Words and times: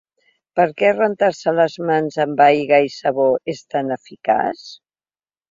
Per 0.59 0.63
què 0.77 0.87
rentar-se 0.95 1.53
les 1.57 1.75
mans 1.89 2.17
amb 2.25 2.41
aigua 2.47 2.81
i 2.87 2.91
sabó 2.95 3.29
és 3.55 3.63
tan 3.77 3.93
eficaç? 3.99 4.67